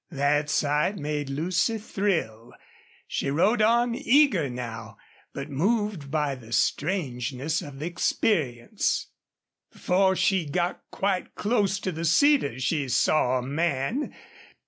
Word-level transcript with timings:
That 0.09 0.49
sight 0.49 0.97
made 0.97 1.29
Lucy 1.29 1.77
thrill. 1.77 2.55
She 3.05 3.29
rode 3.29 3.61
on, 3.61 3.93
eager 3.93 4.49
now, 4.49 4.97
but 5.31 5.51
moved 5.51 6.09
by 6.09 6.33
the 6.33 6.51
strangeness 6.51 7.61
of 7.61 7.77
the 7.77 7.85
experience. 7.85 9.11
Before 9.71 10.15
she 10.15 10.47
got 10.47 10.81
quite 10.89 11.35
close 11.35 11.79
to 11.81 11.91
the 11.91 12.05
cedars 12.05 12.63
she 12.63 12.89
saw 12.89 13.37
a 13.37 13.41
man. 13.43 14.15